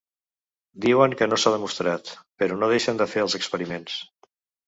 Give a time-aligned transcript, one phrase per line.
[0.85, 2.09] Diuen que no s’ha demostrat,
[2.43, 4.01] però no deixen fer els experiments.